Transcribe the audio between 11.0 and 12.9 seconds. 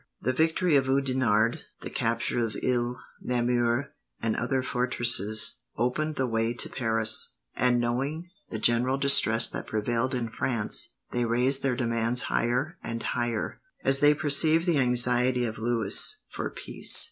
they raised their demands higher